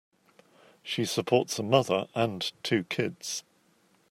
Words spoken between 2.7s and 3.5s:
kids.